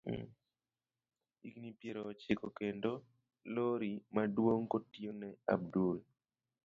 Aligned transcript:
Higni 1.41 1.69
piero 1.79 2.01
ochiko 2.11 2.45
kendo 2.59 2.91
lori 3.53 3.91
maduong 4.15 4.65
kotiyo 4.71 5.11
ne 5.19 5.29
Abdul. 5.53 5.97